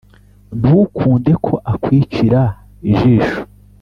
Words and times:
Ntukunde 0.59 1.33
ko 1.45 1.53
akwicira 1.73 2.41
ijisho 2.91 3.39